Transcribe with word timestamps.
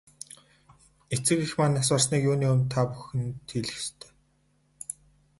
Эцэг 1.15 1.39
эх 1.45 1.51
маань 1.57 1.75
нас 1.77 1.89
барсныг 1.93 2.21
юуны 2.31 2.45
өмнө 2.53 2.67
та 2.73 2.81
бүхэнд 2.89 3.37
хэлэх 3.51 3.77
ёстой. 3.81 4.11